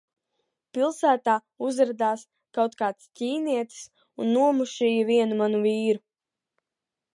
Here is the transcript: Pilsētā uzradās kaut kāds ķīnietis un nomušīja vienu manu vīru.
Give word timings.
Pilsētā 0.77 1.35
uzradās 1.67 2.23
kaut 2.59 2.79
kāds 2.81 3.09
ķīnietis 3.21 3.85
un 4.25 4.33
nomušīja 4.39 5.07
vienu 5.13 5.41
manu 5.45 5.63
vīru. 5.69 6.05